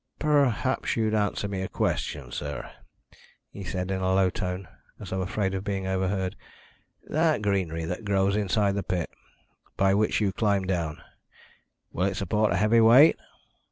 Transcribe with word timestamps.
"Perhaps 0.17 0.95
you'd 0.97 1.13
answer 1.13 1.47
me 1.47 1.61
a 1.61 1.67
question, 1.69 2.31
sir," 2.31 2.71
he 3.51 3.63
said 3.63 3.91
in 3.91 4.01
a 4.01 4.13
low 4.15 4.31
tone, 4.31 4.67
as 4.99 5.11
though 5.11 5.21
afraid 5.21 5.53
of 5.53 5.63
being 5.63 5.85
overheard. 5.85 6.35
"That 7.07 7.43
greenery 7.43 7.85
that 7.85 8.03
grows 8.03 8.35
inside 8.35 8.73
the 8.73 8.81
pit, 8.81 9.11
by 9.77 9.93
which 9.93 10.19
you 10.19 10.31
climbed 10.33 10.69
down, 10.69 11.03
will 11.91 12.07
it 12.07 12.15
support 12.17 12.51
a 12.51 12.55
heavy 12.57 12.81
weight?" 12.81 13.15